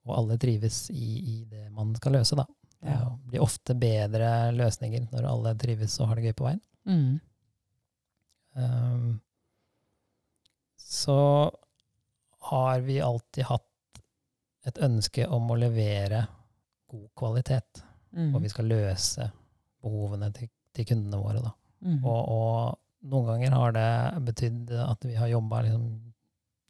[0.06, 2.46] og alle trives i, i det man skal løse, da?
[2.80, 6.62] Det blir ofte bedre løsninger når alle trives og har det gøy på veien.
[6.88, 7.20] Mm.
[8.56, 9.20] Um,
[10.80, 11.18] så
[12.50, 14.00] har vi alltid hatt
[14.66, 16.24] et ønske om å levere
[16.90, 18.34] god kvalitet, Mm.
[18.34, 19.28] og vi skal løse
[19.84, 21.52] behovene til, til kundene våre, da.
[21.86, 22.00] Mm.
[22.02, 25.84] Og, og noen ganger har det betydd at vi har jobba liksom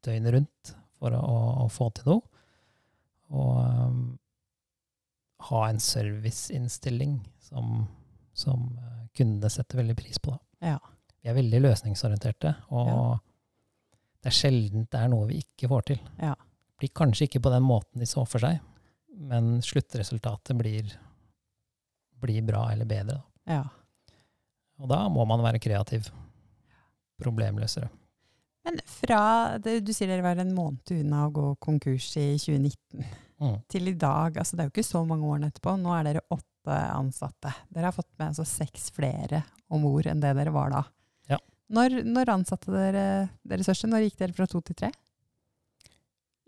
[0.04, 2.44] døgnet rundt for å, å, få til noe.
[3.32, 4.02] Og um,
[5.48, 7.86] ha en serviceinnstilling som,
[8.36, 10.34] som eh, kundene setter veldig pris på.
[10.34, 10.72] Da.
[10.74, 10.78] Ja.
[11.22, 13.02] Vi er veldig løsningsorienterte, og Ja.
[14.22, 16.00] det er sjelden det er noe vi ikke får til.
[16.20, 16.34] Ja.
[16.36, 18.60] Det blir kanskje ikke på den måten de så for seg,
[19.20, 20.92] men sluttresultatet blir,
[22.22, 23.18] blir bra eller bedre.
[23.20, 23.54] Da.
[23.58, 23.62] ja.
[24.80, 26.06] Og da må man være kreativ.
[27.20, 27.90] Problemløsere.
[28.64, 33.04] Men fra det, Du sier dere var en måned unna å gå konkurs i 2019
[33.40, 33.56] Mm.
[33.72, 34.36] til i dag.
[34.36, 35.74] altså Det er jo ikke så mange årene etterpå.
[35.80, 37.52] Nå er dere åtte ansatte.
[37.72, 40.82] Dere har fått med altså seks flere om ord enn det dere var da.
[41.32, 41.38] Ja.
[41.72, 43.04] Når, når ansatte dere
[43.48, 43.88] deres første?
[43.88, 44.92] Når gikk dere fra to til tre?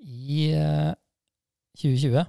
[0.02, 0.92] I eh,
[1.80, 2.26] 2020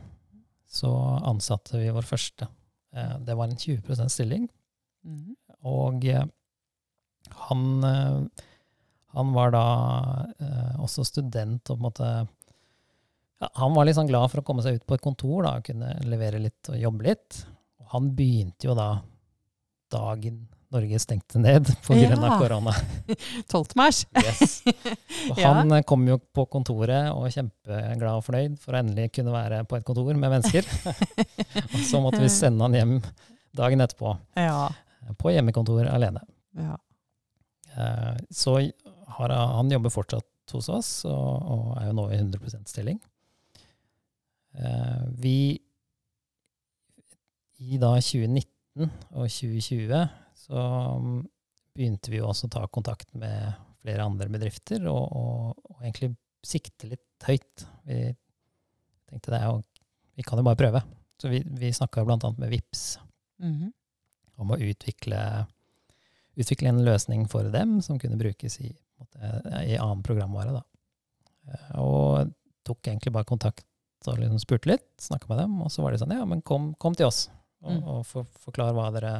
[0.73, 0.91] så
[1.27, 2.47] ansatte vi vår første.
[2.95, 4.47] Eh, det var en 20% stilling.
[5.67, 6.23] Og eh,
[7.47, 8.45] han, eh,
[9.17, 9.65] han var da
[10.39, 12.13] eh, også student og på en måte
[13.43, 15.67] ja, Han var sånn glad for å komme seg ut på et kontor da, og
[15.67, 17.43] kunne levere litt og jobbe litt.
[17.83, 18.89] Og han begynte jo da
[19.93, 21.95] dagen Norge stengte ned pga.
[22.01, 22.37] Ja.
[22.41, 22.71] korona.
[23.51, 23.75] 12.
[23.77, 23.99] mars.
[24.17, 24.63] Yes.
[25.29, 25.83] Og han ja.
[25.85, 29.85] kom jo på kontoret og kjempeglad og fornøyd for å endelig kunne være på et
[29.85, 30.65] kontor med mennesker.
[31.75, 32.95] og så måtte vi sende han hjem
[33.53, 34.65] dagen etterpå, Ja.
[35.05, 36.25] eh, på hjemmekontor alene.
[36.57, 36.79] ja.
[37.77, 40.25] Eh, Så har han, han jobber fortsatt
[40.57, 42.97] hos oss, og, og er jo nå i 100% stilling.
[44.53, 45.35] Eh, Vi
[47.63, 50.09] I da 2019 og 2020
[50.43, 50.63] så
[50.99, 51.19] mm,
[51.77, 56.13] begynte vi jo også å ta kontakt med flere andre bedrifter, og, og, og egentlig
[56.43, 57.63] sikte litt høyt.
[57.87, 57.99] Vi
[59.09, 59.61] tenkte det er jo
[60.17, 60.81] Vi kan jo bare prøve.
[61.17, 62.83] Så vi, vi snakka annet med VIPS
[63.43, 63.71] Mhm.
[64.37, 65.17] om å utvikle,
[66.37, 69.19] utvikle en løsning for dem som kunne brukes i, måte,
[69.67, 70.53] i annen programvare.
[70.53, 70.61] Da.
[71.49, 72.31] Eh, Og
[72.63, 73.65] tok egentlig bare kontakt
[74.11, 76.71] og liksom spurte litt, snakka med dem, og så var de sånn ja, men kom,
[76.81, 77.25] kom til oss
[77.63, 77.83] og, Mm.
[77.87, 79.11] og for, forklar hva dere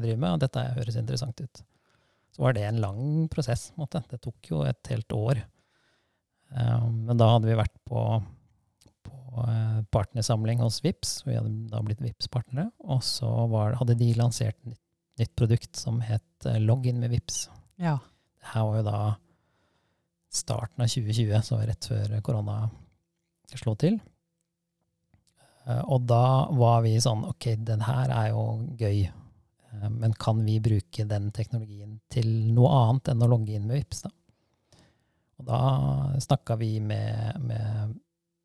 [0.00, 1.60] driver med, og dette høres interessant ut.
[2.34, 3.68] Så var det en lang prosess.
[3.70, 4.00] på en måte.
[4.10, 5.44] Det tok jo et helt år.
[6.50, 8.02] Um, Men da hadde vi vært på,
[9.06, 11.12] på eh, partnersamling hos VIPS.
[11.26, 12.72] Vi hadde da blitt VIPS-partnere.
[12.82, 14.80] Og så var, hadde de lansert nytt,
[15.22, 17.44] nytt produkt som het eh, Login med VIPS.
[17.78, 17.98] ja.
[18.44, 18.98] Det her var jo da
[20.34, 22.56] starten av 2020, så rett før korona
[23.54, 24.00] slo til.
[25.66, 28.44] Eh, Og da var vi sånn Ok, den her er jo
[28.78, 33.66] gøy, eh, men kan vi bruke den teknologien til noe annet enn å logge inn
[33.68, 34.12] med VIPS da?
[35.40, 35.60] Og da
[36.22, 37.96] snakka vi med, med,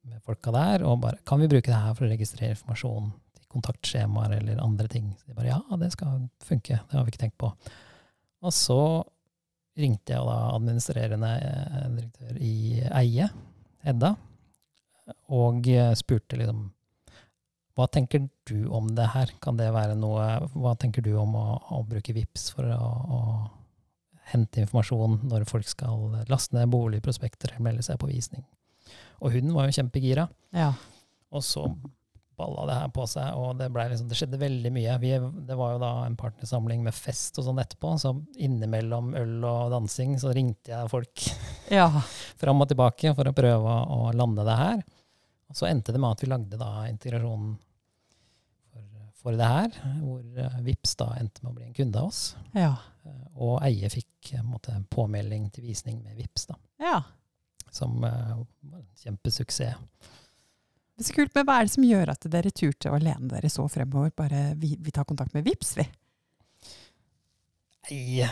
[0.10, 3.45] med folka der, og bare Kan vi bruke det her for å registrere informasjon til
[3.51, 5.12] kontaktskjemaer eller andre ting?
[5.19, 7.51] Så de bare ja, det skal funke, det har vi ikke tenkt på.
[8.41, 8.82] Og så
[9.79, 13.29] ringte jeg da administrerende eh, direktør i Eie,
[13.88, 14.15] Edda,
[15.34, 16.65] og spurte liksom
[17.79, 19.31] hva tenker du om det her?
[19.43, 21.45] Kan det være noe Hva tenker du om å,
[21.79, 23.19] å bruke VIPS for å, å
[24.33, 28.43] hente informasjon når folk skal laste ned boligprospekter eller melde seg på visning?
[29.23, 30.27] Og hun var jo kjempegira.
[30.55, 30.73] ja.
[31.29, 31.67] Og så
[32.39, 34.95] balla det her på seg, og det, liksom, det skjedde veldig mye.
[35.01, 35.11] Vi,
[35.45, 39.73] det var jo da en partnersamling med fest og sånn etterpå, så innimellom øl og
[39.73, 41.25] dansing så ringte jeg folk
[41.79, 41.89] ja.
[42.39, 44.85] fram og tilbake for å prøve å lande det her.
[45.49, 47.57] Og så endte det med at vi lagde da integrasjonen
[49.19, 52.21] for, det her, hvor eh, Vips da endte med å bli en kunde av oss.
[52.55, 52.73] Ja.
[53.05, 56.97] Eh, Og Eie fikk eh, en måte, påmelding til visning med Vips da, ja.
[57.71, 60.10] som uh, var en kjempesuksess.
[60.99, 63.32] Det er så kult, men Hva er det som gjør at dere turte å lene
[63.32, 64.12] dere så fremover?
[64.19, 65.86] Bare vi, vi tar kontakt med VIPS, vi.
[67.89, 68.27] Nei,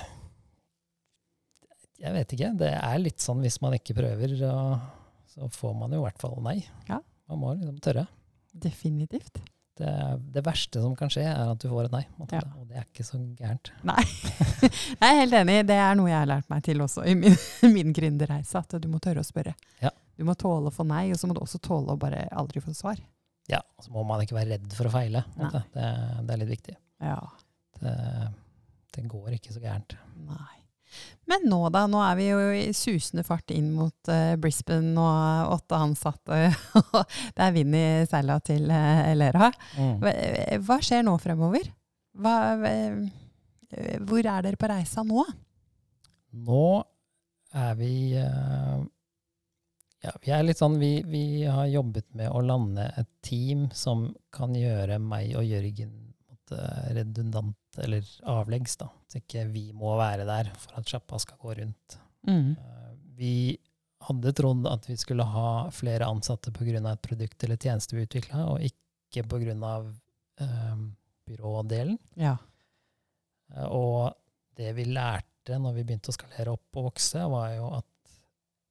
[1.98, 2.50] jeg vet ikke.
[2.60, 6.38] Det er litt sånn hvis man ikke prøver, så får man jo i hvert fall
[6.46, 6.60] nei.
[6.90, 7.00] Ja.
[7.32, 8.06] Man må liksom tørre.
[8.54, 9.40] Definitivt.
[9.78, 9.92] Det,
[10.34, 12.04] det verste som kan skje, er at du får et nei.
[12.34, 12.42] Ja.
[12.58, 13.70] Og det er ikke så gærent.
[13.90, 14.02] Nei.
[14.64, 15.60] jeg er helt enig.
[15.70, 17.38] Det er noe jeg har lært meg til også i min,
[17.76, 18.64] min gründerreise.
[18.64, 19.54] At du må tørre å spørre.
[19.84, 19.94] Ja.
[20.18, 22.64] Du må tåle å få nei, og så må du også tåle å bare aldri
[22.64, 22.98] få svar.
[23.48, 25.24] Ja, og så må man ikke være redd for å feile.
[25.38, 26.76] Det, det er litt viktig.
[27.06, 27.20] Ja.
[27.80, 27.94] Det,
[28.98, 29.94] det går ikke så gærent.
[30.28, 30.58] Nei.
[31.28, 35.58] Men nå da, nå er vi jo i susende fart inn mot uh, Brisbane og
[35.58, 36.40] åtte ansatte.
[36.80, 37.00] og
[37.36, 39.52] det er vind i seila til uh, Lera.
[39.76, 39.96] Mm.
[40.04, 40.14] Hva,
[40.64, 41.68] hva skjer nå fremover?
[42.18, 45.26] Hva, eh, hvor er dere på reisa nå?
[46.48, 46.68] Nå
[47.58, 48.80] er vi uh,
[50.06, 54.10] Ja, vi er litt sånn vi, vi har jobbet med å lande et team som
[54.34, 55.96] kan gjøre meg og Jørgen
[56.96, 58.90] redundant eller avleggs, da.
[59.08, 61.98] Så ikke vi må være der for at sjappa skal gå rundt.
[62.28, 62.52] Mm.
[62.58, 63.58] Eh, Vi
[64.08, 66.92] hadde trodd at vi skulle ha flere ansatte pga.
[66.92, 69.94] et produkt eller tjeneste vi utvikla, og ikke pga.
[70.40, 70.76] Eh,
[71.28, 71.98] byrådelen.
[72.16, 72.38] Ja.
[73.56, 74.14] Eh, Og
[74.56, 77.86] det vi lærte når vi begynte å skalere opp og vokse, var jo at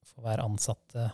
[0.04, 1.10] for hver ansatte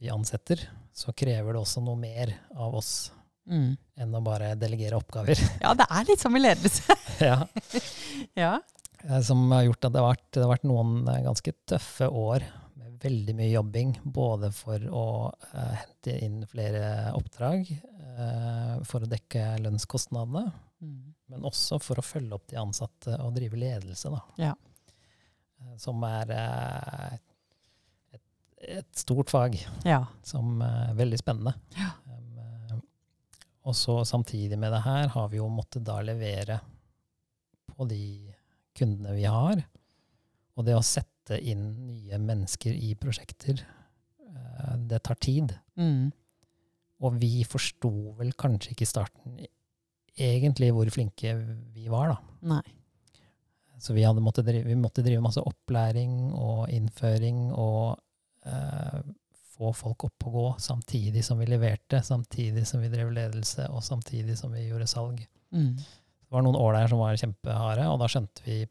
[0.00, 0.60] vi ansetter,
[0.92, 3.10] så krever det også noe mer av oss
[3.46, 3.76] Mm.
[4.00, 5.36] enn å bare delegere oppgaver.
[5.64, 6.96] ja, det er litt som i ledelse.
[7.30, 7.38] ja.
[8.44, 8.52] ja.
[9.04, 12.08] eh, som har gjort at det har, vært, det har vært noen eh, ganske tøffe
[12.08, 12.46] år
[12.80, 13.92] med veldig mye jobbing.
[14.16, 15.04] Både for å
[15.52, 16.86] eh, hente inn flere
[17.18, 20.46] oppdrag, eh, for å dekke lønnskostnadene,
[20.84, 24.10] men også for å følge opp de ansatte og drive ledelse.
[24.12, 24.22] Da.
[24.50, 24.54] Ja.
[25.60, 27.14] Eh, Som er eh,
[28.16, 28.24] et,
[28.80, 29.56] et stort fag,
[29.88, 30.02] Ja.
[30.24, 31.54] som er veldig spennende.
[31.76, 31.92] Eh,
[33.64, 36.58] og så samtidig med det her har vi jo måttet da levere
[37.70, 38.04] på de
[38.76, 39.62] kundene vi har.
[40.54, 43.64] Og det å sette inn nye mennesker i prosjekter,
[44.20, 45.56] eh, det tar tid.
[45.80, 46.12] Mm.
[47.04, 49.38] Og vi forsto vel kanskje ikke i starten
[50.14, 51.34] egentlig hvor flinke
[51.74, 52.18] vi var, da.
[52.54, 52.62] Nei.
[53.82, 57.96] Så vi, måttet drive, vi måtte drive masse opplæring og innføring og
[58.46, 59.00] eh,
[59.54, 63.82] få folk opp og gå samtidig som vi leverte, samtidig som vi drev ledelse, og
[63.86, 65.20] samtidig som vi gjorde salg.
[65.54, 65.76] Mm.
[65.78, 68.62] Det var noen år der som var kjempeharde, og da skjønte vi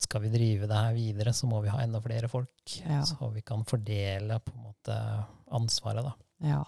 [0.00, 2.52] skal vi drive det her videre, så må vi ha enda flere folk,
[2.86, 3.02] Ja.
[3.04, 4.96] så vi kan fordele på en måte
[5.52, 6.04] ansvaret.
[6.06, 6.14] da.
[6.48, 6.62] Ja.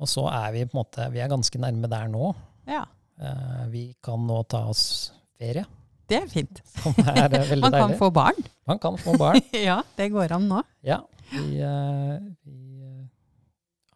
[0.00, 2.32] Og så er vi på en måte, vi er ganske nærme der nå.
[2.68, 2.84] ja.
[3.20, 5.66] Eh, vi kan nå ta oss ferie,
[6.10, 6.62] Det er fint.
[6.80, 7.98] som er eh, veldig Man kan deilig.
[8.00, 8.40] få barn.
[8.70, 9.40] Man kan få barn.
[9.70, 10.62] ja, det går an nå.
[10.86, 13.04] Ja, vi, eh, vi eh,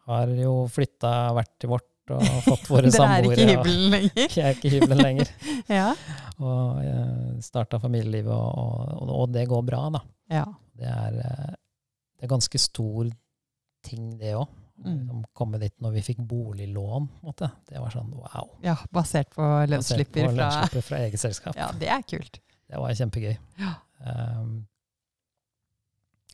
[0.09, 3.33] har jo flytta hvert til vårt og fått våre samboere.
[3.33, 4.27] Dere er ikke i hybelen lenger.
[4.37, 5.31] Jeg er ikke i hybelen lenger.
[5.73, 5.87] Ja.
[6.37, 10.01] Og uh, starta familielivet, og, og, og det går bra, da.
[10.41, 10.45] ja.
[10.75, 11.53] Det er, eh,
[12.19, 13.07] det er ganske stor
[13.87, 14.49] ting, det òg.
[14.83, 15.21] Mm.
[15.33, 17.07] Komme dit når vi fikk boliglån.
[17.07, 17.47] på måte.
[17.69, 18.49] Det var sånn wow.
[18.65, 20.49] ja basert på lønnsslipper fra
[20.81, 21.55] fra eget selskap.
[21.55, 22.41] Ja, det er kult.
[22.67, 23.37] Det var kjempegøy.
[23.61, 23.73] Ja.
[24.03, 24.65] Um,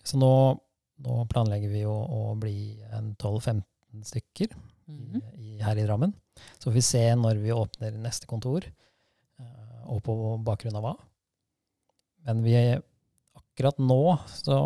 [0.04, 0.34] så nå,
[1.06, 3.62] nå planlegger vi å, å bli en 12-15
[4.10, 4.56] stykker
[4.91, 5.21] Mhm.
[5.38, 6.13] i, i, her i Drammen.
[6.58, 8.65] Så får vi se når vi åpner neste kontor,
[9.39, 10.93] uh, og på bakgrunn av hva.
[12.27, 12.56] Men vi,
[13.38, 14.58] akkurat nå så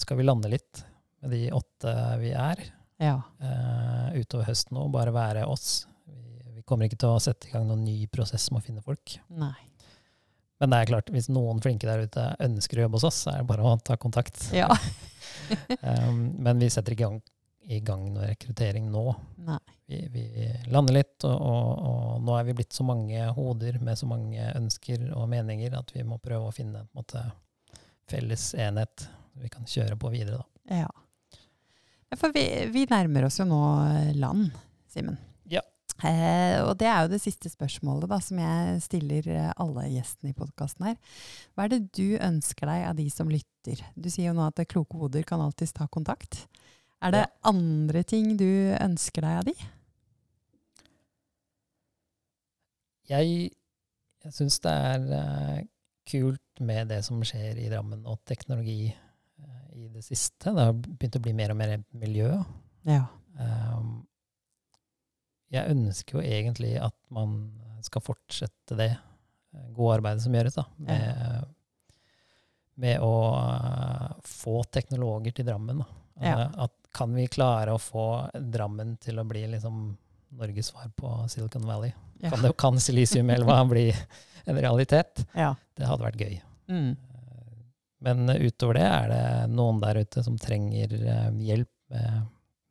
[0.00, 0.84] skal vi lande litt
[1.20, 2.62] med de åtte vi er,
[3.00, 3.16] Ja.
[3.40, 5.86] uh, utover høsten og bare være oss.
[6.04, 6.20] Vi,
[6.58, 9.16] vi kommer ikke til å sette i gang noen ny prosess med å finne folk.
[9.32, 9.56] Nei.
[10.60, 13.32] Men det er klart, hvis noen flinke der ute ønsker å jobbe hos oss, så
[13.32, 14.50] er det bare å ta kontakt.
[14.56, 14.68] Ja.
[15.82, 17.16] Um, men vi setter ikke i gang,
[17.74, 19.02] i gang noe rekruttering nå.
[19.90, 20.22] Vi, vi
[20.70, 24.46] lander litt, og, og, og nå er vi blitt så mange hoder med så mange
[24.56, 27.24] ønsker og meninger at vi må prøve å finne en en måte,
[28.10, 29.08] felles enhet
[29.42, 30.40] vi kan kjøre på videre.
[30.40, 30.82] Da.
[30.84, 30.90] Ja.
[32.10, 32.44] Ja, For vi,
[32.74, 34.48] vi nærmer oss jo nå eh, land,
[34.90, 35.18] Simen.
[35.50, 35.62] Ja.
[36.02, 40.32] Eh, og det er jo det siste spørsmålet da, som jeg stiller eh, alle gjestene
[40.32, 40.96] i podkasten her.
[41.54, 43.84] Hva er det du ønsker deg av de som lytter?
[43.94, 46.46] Du sier jo nå at kloke hoder kan alltids ta kontakt.
[47.00, 47.30] Er det Ja.
[47.48, 49.54] andre ting du ønsker deg av de?
[53.10, 53.50] Jeg,
[54.24, 55.62] jeg syns det er uh,
[56.10, 58.98] kult med det som skjer i Drammen, og teknologi eh,
[59.72, 60.50] i det siste.
[60.50, 62.30] Det har begynt å bli mer og mer miljø.
[62.88, 63.04] Ja.
[63.38, 64.02] Um,
[65.50, 67.38] jeg ønsker jo egentlig at man
[67.82, 71.48] skal fortsette det eh, gode arbeidet som gjøres, da, med,
[72.84, 75.80] med å uh, få teknologer til Drammen.
[75.82, 75.88] Da.
[76.20, 76.34] Ja.
[76.34, 79.82] Eh, At kan vi klare å få Drammen til å bli liksom
[80.38, 81.92] Norges svar på Silicon Valley?
[82.20, 82.30] Ja.
[82.30, 83.88] Kan, det, kan Silisiumelva bli
[84.44, 85.24] en realitet?
[85.34, 85.54] ja.
[85.80, 86.34] Det hadde vært gøy.
[86.68, 86.90] Mm.
[88.04, 92.28] Men utover det er det noen der ute som trenger eh, hjelp med,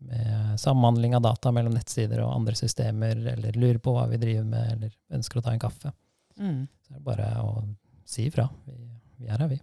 [0.09, 4.47] med samhandling av data mellom nettsider og andre systemer, eller lurer på hva vi driver
[4.47, 5.93] med, eller ønsker å ta en kaffe.
[6.39, 6.63] Mm.
[6.87, 7.61] Så er bare å
[8.09, 8.47] si ifra.
[8.65, 8.77] Vi,
[9.19, 9.59] vi er her, vi.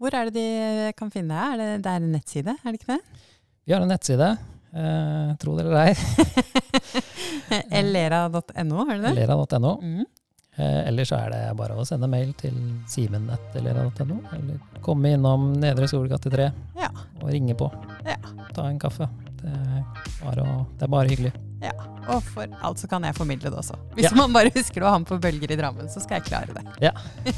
[0.00, 1.52] Hvor er det de kan finne deg?
[1.54, 3.26] Er det, det er en nettside, er det ikke det?
[3.68, 4.30] Vi har en nettside.
[4.70, 5.94] Eh, tro det eller ei.
[7.80, 9.14] Elera.no, er det det?
[9.18, 9.76] Lera.no.
[9.82, 10.04] Mm.
[10.60, 12.56] Eh, ellers så er det bare å sende mail til
[12.90, 13.86] simenett eller
[14.84, 16.90] komme innom Nedre Solgate 3 Ja.
[17.22, 17.70] og ringe på.
[18.04, 18.18] Ja.
[18.52, 19.08] Ta en kaffe.
[19.40, 19.86] Det er
[20.20, 21.32] bare, å, det er bare hyggelig.
[22.10, 23.76] Og for alt så kan jeg formidle det også.
[23.94, 24.14] Hvis Ja.
[24.16, 26.64] man bare husker å ha med på bølger i Drammen, så skal jeg klare det.
[26.82, 26.92] Ja.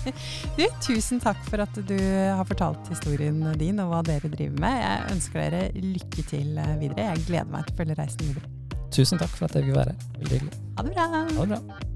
[0.56, 4.80] du, tusen takk for at du har fortalt historien din og hva dere driver med.
[4.82, 7.10] Jeg ønsker dere lykke til eh, videre.
[7.12, 8.52] Jeg gleder meg til å følge reisen videre.
[8.92, 10.12] Tusen takk for at jeg fikk være her.
[10.18, 10.60] Veldig hyggelig.
[10.76, 11.08] Ha det bra.
[11.12, 11.88] Ha det bra.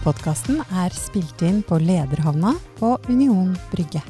[0.00, 4.00] Podkasten er spilt inn på Lederhavna på Union Brygge.